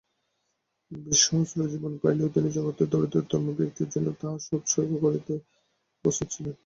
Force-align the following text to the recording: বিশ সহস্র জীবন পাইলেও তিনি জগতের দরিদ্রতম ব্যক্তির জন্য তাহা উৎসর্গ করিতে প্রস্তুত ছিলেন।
বিশ 0.91 1.19
সহস্র 1.25 1.59
জীবন 1.71 1.93
পাইলেও 2.01 2.33
তিনি 2.35 2.49
জগতের 2.57 2.87
দরিদ্রতম 2.93 3.43
ব্যক্তির 3.59 3.91
জন্য 3.93 4.07
তাহা 4.19 4.35
উৎসর্গ 4.57 4.91
করিতে 5.03 5.33
প্রস্তুত 6.05 6.27
ছিলেন। 6.33 6.55